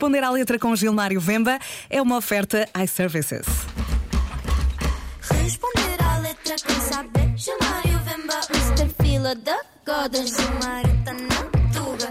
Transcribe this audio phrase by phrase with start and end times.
[0.00, 1.58] Responder à letra com Gilmário Vemba
[1.90, 3.44] é uma oferta iServices.
[5.20, 7.34] Responder à letra com saber.
[7.36, 8.88] Gilmário Vemba, Mr.
[9.02, 10.26] Fila da Goda.
[10.26, 12.08] Gilmário tá na tuga.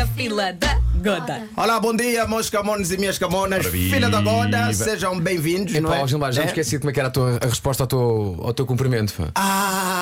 [0.00, 1.48] É fila da Goda.
[1.56, 3.66] Olá, bom dia, meus camões e minhas camonas.
[3.66, 3.94] Viva.
[3.96, 5.72] Filha da Goda, sejam bem-vindos.
[5.80, 6.06] não Epá, é?
[6.06, 6.50] Gilmar, já me É?
[6.50, 9.14] esqueci como é que era a, tua, a resposta ao teu, ao teu cumprimento.
[9.34, 9.99] Ah,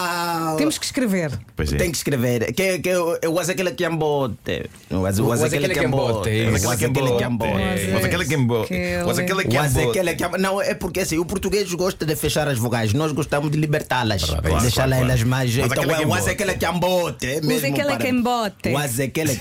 [0.58, 1.38] Temos que escrever.
[1.56, 1.76] Pois é.
[1.76, 2.52] tem que escrever.
[2.52, 4.70] Que, que eu, eu uso aquele que é embote.
[4.90, 5.84] Eu uso- eu uso Usa aquele é é é
[6.28, 7.50] Eu uso aquele que é embote.
[7.92, 8.72] Mas aquele que é embote.
[9.06, 9.80] Mas aquele é Usa
[10.24, 13.58] é- Não, é porque assim, o português gosta de fechar as vogais, nós gostamos de
[13.58, 15.28] libertá-las, claro, deixá-las claro, elas claro.
[15.28, 15.56] mais.
[15.56, 16.30] Então, é usa embote.
[16.30, 17.26] aquele que é embote.
[17.26, 18.68] é mesmo aquele é embote.
[18.68, 19.32] Usa aquele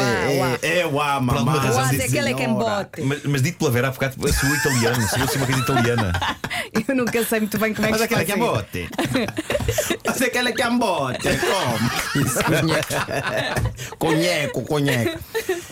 [0.00, 0.58] é.
[0.62, 0.86] É, é,
[1.20, 1.58] mamãe.
[1.58, 3.02] razão Uaz, disse, aquele é é embote.
[3.02, 6.12] Mas, dito pela Vera há bocado, sou italiano, sou assim uma coisa italiana.
[6.88, 8.28] Eu nunca sei muito bem como é que Mas se é faz.
[8.28, 11.28] Usa aquele que é embote.
[11.38, 11.90] Como?
[13.98, 15.18] Conheco, conheco.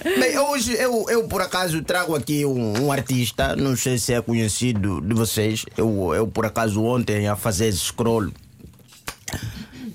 [0.05, 4.21] Bem, hoje eu, eu por acaso trago aqui um, um artista, não sei se é
[4.21, 5.65] conhecido de vocês.
[5.76, 8.30] Eu, eu por acaso ontem a fazer scroll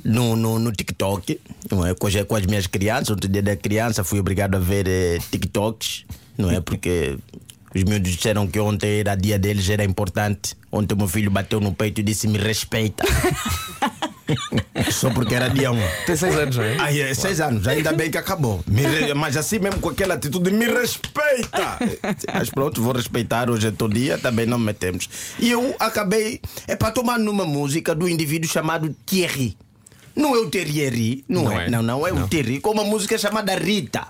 [0.04, 1.40] no, no, no TikTok,
[1.72, 1.94] não é?
[1.94, 5.18] Com, as- com as minhas crianças, outro dia da criança fui obrigado a ver eh,
[5.32, 6.06] TikToks,
[6.38, 6.60] não é?
[6.60, 7.18] Porque
[7.74, 10.56] os miúdos disseram que ontem era dia deles, era importante.
[10.72, 13.04] Ontem meu filho bateu no peito e disse: Me respeita.
[14.92, 15.78] Só porque era dia 1.
[16.06, 16.78] Tem seis anos, não é?
[16.80, 18.64] Aí é seis anos, ainda bem que acabou.
[18.68, 21.80] Me Mas assim mesmo com aquela atitude, me respeita!
[22.34, 25.10] Mas pronto, vou respeitar hoje é todo dia, também não me metemos.
[25.40, 29.58] E eu acabei, é para tomar numa música do indivíduo chamado Thierry.
[30.16, 31.66] Não é o Thierry, não, Não é.
[31.66, 31.70] é.
[31.70, 32.26] Não, não, é Não.
[32.26, 34.08] o Thierry, com uma música chamada Rita.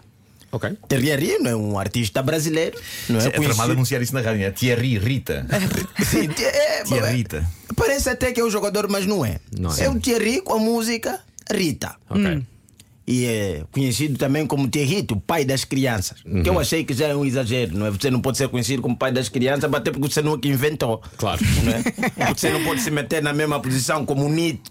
[0.54, 0.78] Ok.
[0.88, 4.52] Thierry não é um artista brasileiro, não é, É tramado anunciar isso na rádio, é
[4.52, 5.48] Thierry Rita.
[6.06, 7.44] Sim, é, Tia é- Rita.
[7.76, 9.40] Parece até que é o jogador, mas não é.
[9.58, 9.86] Não é.
[9.86, 11.20] é o Thierry com a música
[11.52, 11.96] Rita.
[12.08, 12.44] Ok.
[13.06, 16.20] E é conhecido também como Territo, o pai das crianças.
[16.44, 17.92] Que eu achei que já é um exagero, não é?
[17.92, 20.48] Você não pode ser conhecido como pai das crianças, até porque você não é que
[20.48, 21.02] inventou.
[21.18, 21.42] Claro.
[21.64, 22.34] Não é?
[22.34, 24.30] Você não pode se meter na mesma posição como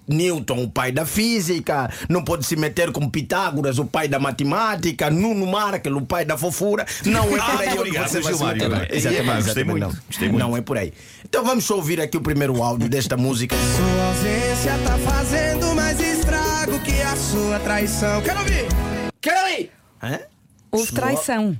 [0.08, 5.10] Newton, o pai da física, não pode se meter como Pitágoras, o pai da matemática,
[5.10, 6.86] Nuno Markel, o pai da fofura.
[7.04, 8.70] Não é por aí Ah, onde obrigado, você vai se Gilmário.
[8.70, 8.92] meter.
[8.92, 9.88] É, Exatamente, gostei muito, não.
[10.08, 10.38] gostei muito.
[10.42, 10.92] Não é por aí.
[11.24, 13.54] Então vamos só ouvir aqui o primeiro áudio desta música.
[13.56, 15.71] Sua ausência tá fazendo
[16.62, 18.22] estrago que a sua traição.
[18.22, 18.66] Quero ouvir!
[19.20, 19.70] Quero ouvir!
[20.00, 20.20] Hã?
[20.70, 21.58] Houve traição.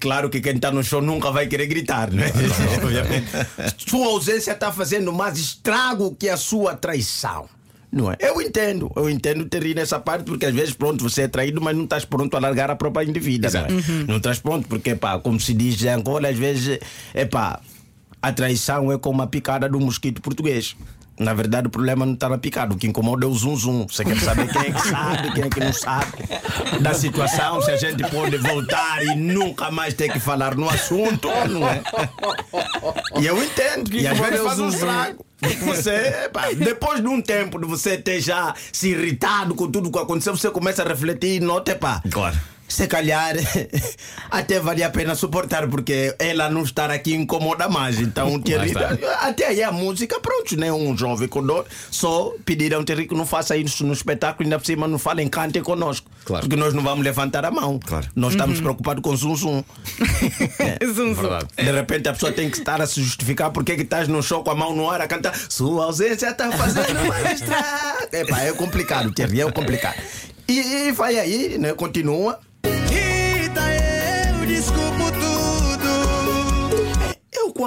[0.00, 2.26] Claro que quem está no show nunca vai querer gritar, né?
[2.82, 3.28] Obviamente.
[3.76, 7.48] Sua ausência está fazendo mais estrago que a sua traição.
[7.92, 8.16] Não é?
[8.20, 11.60] Eu entendo, eu entendo ter rir nessa parte, porque às vezes, pronto, você é traído,
[11.60, 13.50] mas não estás pronto a largar a própria indivídua.
[13.50, 13.68] Não, é?
[14.06, 16.78] não estás pronto, porque, pá, como se diz em Angola, às vezes,
[17.14, 17.60] é pá,
[18.20, 20.76] a traição é como a picada do mosquito português.
[21.20, 22.72] Na verdade, o problema não está na picada.
[22.72, 23.86] O que incomoda é o zum zum.
[23.86, 26.12] Você quer saber quem é que sabe, quem é que não sabe
[26.80, 31.28] da situação, se a gente pode voltar e nunca mais ter que falar no assunto,
[31.50, 31.82] não é?
[33.20, 33.94] E eu entendo.
[33.94, 35.26] E às vezes faz um estrago.
[35.66, 39.92] Você, pá, depois de um tempo de você ter já se irritado com tudo o
[39.92, 42.02] que aconteceu, você começa a refletir e nota, pá.
[42.10, 42.36] Claro.
[42.70, 43.34] Se calhar
[44.30, 47.98] até valia a pena suportar, porque ela não estar aqui incomoda mais.
[47.98, 48.96] Então, Thierry, está.
[49.26, 50.72] até aí a música, pronto, né?
[50.72, 54.58] Um jovem com dor, só pedir ao Thierry que não faça isso no espetáculo, ainda
[54.58, 56.08] por cima não falem, cantem conosco.
[56.24, 56.42] Claro.
[56.42, 57.80] Porque nós não vamos levantar a mão.
[57.84, 58.06] Claro.
[58.14, 59.64] Nós estamos preocupados com zum zum.
[60.94, 61.14] Zum, zum.
[61.14, 61.48] Verdade.
[61.56, 64.22] De repente a pessoa tem que estar a se justificar porque é que estás no
[64.22, 67.42] show com a mão no ar a cantar Sua ausência está fazendo mais.
[68.12, 70.00] Epá, é complicado, Thierry, é complicado.
[70.46, 71.72] E, e vai aí, né?
[71.74, 72.38] Continua.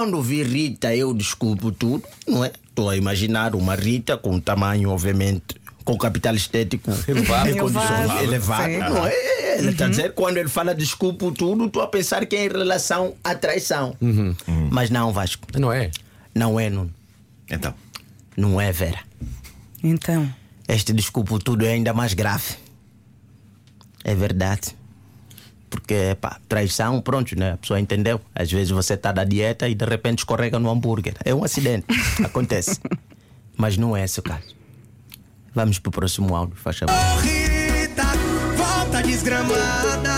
[0.04, 2.52] Quando vi Rita, eu desculpo tudo, não é?
[2.68, 5.56] Estou a imaginar uma Rita com um tamanho, obviamente,
[5.86, 7.50] com capital estético Elevado.
[7.50, 8.10] em condições.
[8.90, 9.60] Não é?
[9.60, 12.50] Ele está a dizer, quando ele fala desculpo tudo, estou a pensar que é em
[12.50, 13.96] relação à traição.
[14.70, 15.48] Mas não, Vasco.
[15.58, 15.90] Não é?
[16.36, 16.94] Não é, Nuno.
[17.50, 17.74] Então.
[18.36, 19.00] Não é, Vera.
[19.82, 20.30] Então.
[20.68, 22.56] Este desculpo tudo é ainda mais grave.
[24.04, 24.76] É verdade.
[25.74, 27.54] Porque, pá, traição, pronto, né?
[27.54, 28.22] A pessoa entendeu.
[28.36, 31.16] Às vezes você está da dieta e de repente escorrega no hambúrguer.
[31.26, 31.88] É um acidente.
[32.24, 32.80] Acontece.
[33.58, 34.56] Mas não é esse o caso.
[35.52, 36.94] Vamos pro próximo áudio, faz favor.
[36.94, 38.04] Oh, Rita,
[38.56, 40.14] volta desgramada.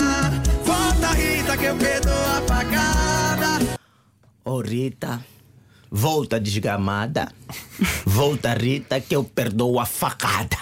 [0.62, 3.78] Volta, Rita, que eu perdoo apagada.
[4.44, 5.24] Ô Rita,
[5.90, 7.32] volta desgamada.
[8.04, 10.58] Volta, Rita, que eu perdoo a facada.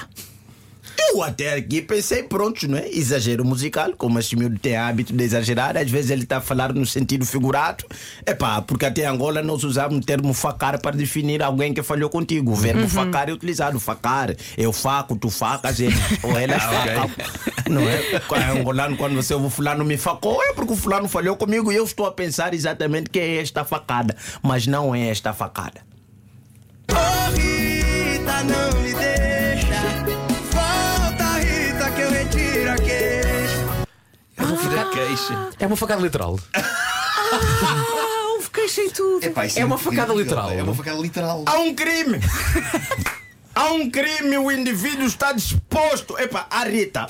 [1.14, 2.88] Eu até aqui pensei, pronto, não é?
[2.88, 6.72] Exagero musical, como este miúdo tem hábito de exagerar, às vezes ele está a falar
[6.72, 7.84] no sentido figurado.
[8.26, 11.84] É pá, porque até em Angola nós usamos o termo facar para definir alguém que
[11.84, 12.50] falhou contigo.
[12.50, 13.78] O verbo facar é utilizado.
[13.78, 17.08] Facar, eu faco, tu facas, ele, ou elas facam.
[17.70, 18.20] Não é?
[18.26, 21.37] Quando é angolano, quando você ouve o fulano me facou, é porque o fulano falhou
[21.37, 24.16] comigo e eu estou a pensar exatamente que é esta facada.
[24.43, 25.81] Mas não é esta facada.
[26.90, 29.33] Ô Rita, não me deixa.
[35.14, 35.49] Queixa.
[35.61, 36.38] É uma facada literal.
[36.52, 39.25] Ah, houve queixa e tudo.
[39.25, 39.93] Epá, isso É uma incrível.
[39.93, 40.50] facada literal.
[40.50, 41.43] É uma facada literal.
[41.46, 42.19] Há um crime.
[43.55, 46.19] Há um crime, o indivíduo está disposto.
[46.19, 47.06] Epa, a Rita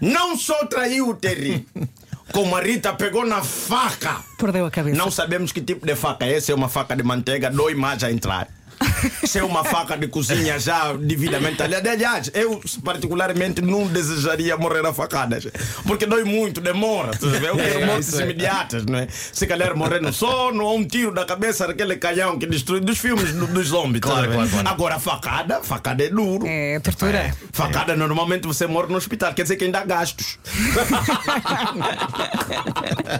[0.00, 1.66] não só traiu o Terry,
[2.32, 4.16] como a Rita pegou na faca.
[4.38, 4.96] Perdeu a cabeça.
[4.96, 6.40] Não sabemos que tipo de faca é.
[6.40, 8.48] Se é uma faca de manteiga, dói mais a entrar.
[9.26, 11.90] Se é uma faca de cozinha já devidamente talhada.
[11.90, 15.46] Aliás, eu particularmente não desejaria morrer a facadas.
[15.86, 17.10] Porque dói muito, demora.
[17.20, 17.44] vê?
[17.48, 18.22] Eu quero É, mortes é.
[18.22, 19.08] imediatas, não é?
[19.10, 22.98] Se calhar morrer no sono ou um tiro da cabeça daquele canhão que destrui dos
[22.98, 24.00] filmes do- dos zombies.
[24.00, 24.68] Claro, claro, claro.
[24.68, 26.46] Agora, facada, facada é duro.
[26.46, 27.34] É tortura.
[27.52, 30.38] Facada, normalmente você morre no hospital, quer dizer que ainda há gastos.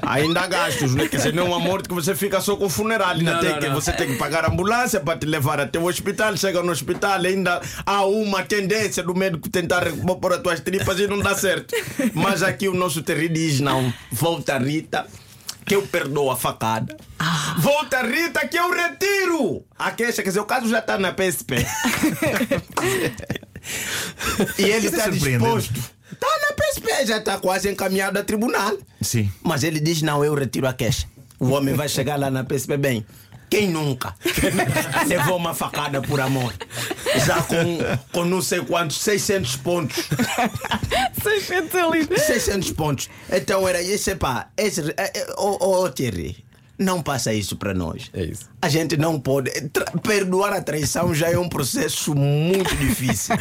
[0.03, 1.09] ainda há gastos, né?
[1.09, 3.11] Quer dizer, não é uma morte que você fica só com o funeral.
[3.11, 3.75] Ainda Não, tem não, que, não.
[3.75, 6.37] Você tem que pagar a ambulância para te levar até o hospital.
[6.37, 9.85] Chega no hospital, ainda há uma tendência do médico tentar
[10.20, 11.75] pôr as tuas tripas e não dá certo.
[12.14, 15.06] Mas aqui o nosso terri diz: não, volta Rita.
[15.67, 16.94] Que eu perdoo a facada.
[17.56, 20.23] Volta, Rita, que eu retiro a queixa.
[20.23, 21.55] Quer dizer, o caso já está na PSP.
[24.58, 25.81] E ele está disposto.
[26.12, 28.76] Está na PSP, já está quase encaminhado a tribunal.
[29.00, 29.31] Sim.
[29.43, 31.06] Mas ele diz: não, eu retiro a queixa.
[31.40, 33.05] O homem vai chegar lá na PSP bem.
[33.50, 34.14] Quem nunca
[35.06, 36.52] levou uma facada por amor?
[37.25, 37.79] Já com,
[38.12, 40.08] com não sei quantos, 600 pontos.
[41.23, 42.19] 600 ali.
[42.19, 43.08] 600 pontos.
[43.31, 44.49] Então era isso, epá.
[44.56, 46.44] Esse, é, oh, oh, Thierry,
[46.76, 48.11] não passa isso para nós.
[48.12, 48.49] É isso.
[48.61, 49.50] A gente não pode.
[49.69, 53.37] tra- perdoar a traição já é um processo muito difícil.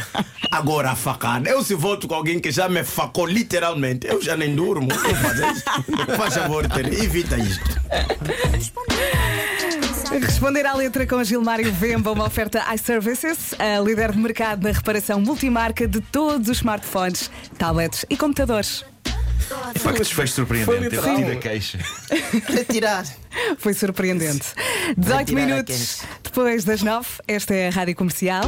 [0.50, 1.48] Agora a facada.
[1.50, 4.86] Eu se volto com alguém que já me facou literalmente, eu já nem durmo.
[4.88, 5.64] Não faz isso.
[6.16, 7.64] Faz favor, Thierry, evita isto.
[10.20, 15.20] Responder à letra com Gilmário Vemba, uma oferta iServices, a líder de mercado na reparação
[15.20, 18.84] multimarca de todos os smartphones, tablets e computadores.
[19.82, 20.80] Pá, que desfecho surpreendente.
[20.80, 21.78] Foi Ter retido a queixa.
[22.48, 23.04] Retirar.
[23.58, 24.46] Foi surpreendente.
[24.96, 28.44] 18 tirar a minutos depois das 9, esta é a Rádio Comercial.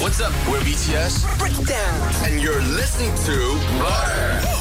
[0.00, 0.32] What's up?
[0.48, 1.24] We're BTS.
[1.38, 2.24] Break it down.
[2.24, 4.51] And you're listening to Butter.